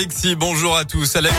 [0.00, 1.16] Alexis, bonjour à tous.
[1.16, 1.30] À la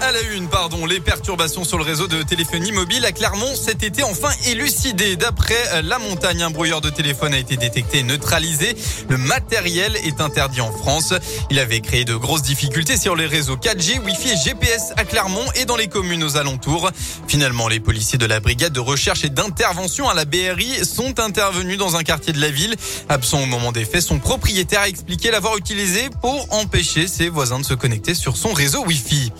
[0.00, 3.82] à la une, pardon, les perturbations sur le réseau de téléphonie mobile à Clermont cet
[3.82, 5.16] été enfin élucidées.
[5.16, 8.76] D'après euh, la montagne, un brouilleur de téléphone a été détecté et neutralisé.
[9.08, 11.14] Le matériel est interdit en France.
[11.50, 15.44] Il avait créé de grosses difficultés sur les réseaux 4G, Wi-Fi et GPS à Clermont
[15.54, 16.90] et dans les communes aux alentours.
[17.28, 21.78] Finalement, les policiers de la brigade de recherche et d'intervention à la BRI sont intervenus
[21.78, 22.76] dans un quartier de la ville.
[23.08, 27.60] Absent au moment des faits, son propriétaire a expliqué l'avoir utilisé pour empêcher ses voisins
[27.60, 29.32] de se connecter sur son réseau Wi-Fi.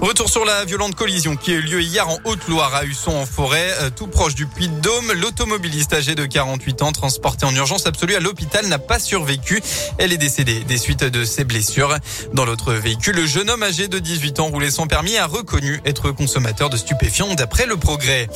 [0.00, 3.26] Retour sur la violente collision qui a eu lieu hier en Haute-Loire à Husson en
[3.26, 5.12] forêt, euh, tout proche du Puy de Dôme.
[5.12, 9.60] L'automobiliste âgé de 48 ans transporté en urgence absolue à l'hôpital n'a pas survécu.
[9.98, 11.94] Elle est décédée des suites de ses blessures.
[12.32, 15.82] Dans l'autre véhicule, le jeune homme âgé de 18 ans roulait sans permis a reconnu
[15.84, 18.30] être consommateur de stupéfiants d'après le progrès.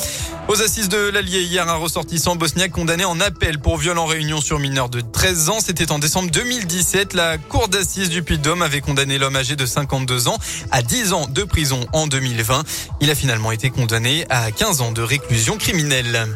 [0.48, 4.42] Aux assises de l'Allier hier, un ressortissant bosniaque condamné en appel pour viol en réunion
[4.42, 5.60] sur mineur de 13 ans.
[5.64, 7.14] C'était en décembre 2017.
[7.14, 10.36] La cour d'assises du Puy de Dôme avait condamné l'homme âgé de 52 ans
[10.70, 11.44] à 10 ans de
[11.92, 12.64] en 2020.
[13.00, 16.26] Il a finalement été condamné à 15 ans de réclusion criminelle.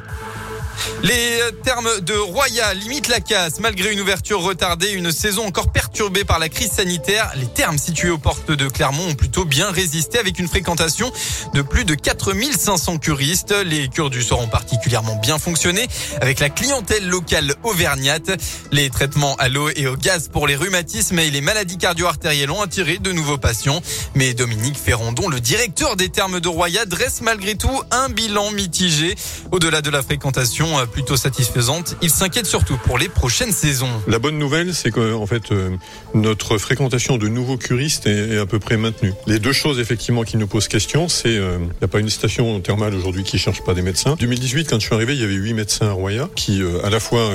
[1.03, 3.61] Les termes de Roya limitent la casse.
[3.61, 8.11] Malgré une ouverture retardée, une saison encore perturbée par la crise sanitaire, les termes situés
[8.11, 11.11] aux portes de Clermont ont plutôt bien résisté avec une fréquentation
[11.55, 13.55] de plus de 4500 curistes.
[13.65, 15.87] Les cures du sort ont particulièrement bien fonctionné
[16.21, 18.31] avec la clientèle locale auvergnate.
[18.73, 22.63] Les traitements à l'eau et au gaz pour les rhumatismes et les maladies cardio-artérielles ont
[22.63, 23.81] attiré de nouveaux patients.
[24.15, 29.15] Mais Dominique Ferrandon, le directeur des termes de Roya, dresse malgré tout un bilan mitigé.
[29.53, 31.97] Au-delà de la fréquentation, euh, plutôt satisfaisante.
[32.03, 33.91] Il s'inquiète surtout pour les prochaines saisons.
[34.07, 35.71] La bonne nouvelle, c'est que fait euh,
[36.15, 39.13] notre fréquentation de nouveaux curistes est, à peu près maintenue.
[39.27, 42.09] Les deux choses effectivement qui nous posent question, c'est euh, il n'y a pas une
[42.09, 44.17] station thermale aujourd'hui qui cherche pas des médecins.
[44.19, 47.01] 2018, quand je suis arrivé, il y avait huit médecins à Roya qui à la
[47.01, 47.31] fois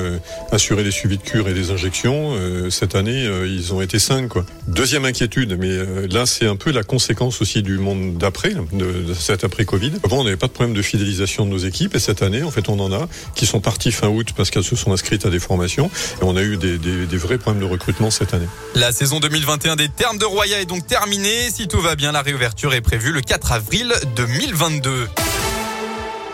[0.52, 2.34] assuraient les suivis de cure et des injections.
[2.70, 4.32] cette année, ils ont été cinq.
[4.68, 9.14] Deuxième inquiétude, mais là c'est un peu la conséquence aussi du monde d'après, de, de
[9.14, 9.92] cet après Covid.
[10.04, 12.52] Avant, on n'avait pas de problème de fidélisation de nos équipes et cette année, en
[12.52, 15.30] fait, on en a qui sont partis fin août parce qu'elles se sont inscrites à
[15.30, 15.90] des formations.
[16.22, 18.48] Et on a eu des, des, vrais problèmes de recrutement cette année.
[18.76, 21.50] La saison 2021 des termes de Roya est donc terminée.
[21.52, 25.08] Si tout va bien, la réouverture est prévue le 4 avril 2022.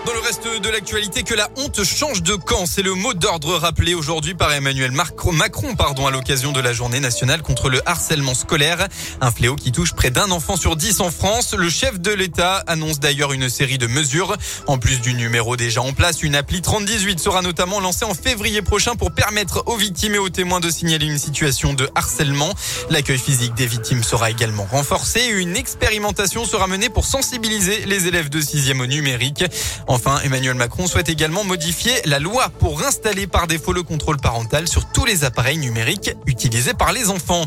[0.09, 3.55] Dans le reste de l'actualité, que la honte change de camp, c'est le mot d'ordre
[3.57, 8.33] rappelé aujourd'hui par Emmanuel Macron pardon, à l'occasion de la journée nationale contre le harcèlement
[8.33, 8.87] scolaire.
[9.21, 11.53] Un fléau qui touche près d'un enfant sur dix en France.
[11.53, 14.35] Le chef de l'État annonce d'ailleurs une série de mesures.
[14.65, 18.63] En plus du numéro déjà en place, une appli 3018 sera notamment lancée en février
[18.63, 22.55] prochain pour permettre aux victimes et aux témoins de signaler une situation de harcèlement.
[22.89, 25.27] L'accueil physique des victimes sera également renforcé.
[25.27, 29.43] Une expérimentation sera menée pour sensibiliser les élèves de sixième au numérique.
[29.99, 34.65] Enfin, Emmanuel Macron souhaite également modifier la loi pour installer par défaut le contrôle parental
[34.65, 37.45] sur tous les appareils numériques utilisés par les enfants.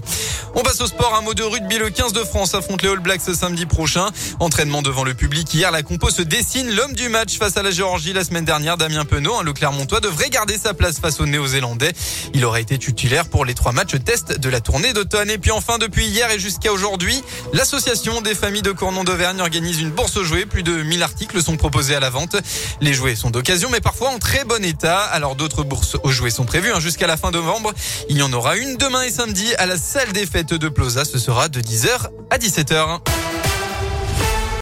[0.54, 1.14] On passe au sport.
[1.14, 1.78] Un mot de rugby.
[1.78, 4.08] Le 15 de France affronte les All Blacks ce samedi prochain.
[4.38, 5.52] Entraînement devant le public.
[5.54, 6.70] Hier, la compo se dessine.
[6.74, 10.28] L'homme du match face à la Géorgie la semaine dernière, Damien Penaud, le Clermontois, devrait
[10.28, 11.92] garder sa place face aux Néo-Zélandais.
[12.34, 15.30] Il aurait été titulaire pour les trois matchs test de la tournée d'automne.
[15.30, 17.22] Et puis enfin, depuis hier et jusqu'à aujourd'hui,
[17.54, 20.44] l'association des familles de Cournon d'Auvergne organise une bourse jouets.
[20.44, 22.10] Plus de 1000 articles sont proposés à la
[22.80, 25.00] Les jouets sont d'occasion, mais parfois en très bon état.
[25.00, 27.72] Alors d'autres bourses aux jouets sont prévues hein, jusqu'à la fin novembre.
[28.08, 31.04] Il y en aura une demain et samedi à la salle des fêtes de Plaza.
[31.04, 33.21] Ce sera de 10h à 17h.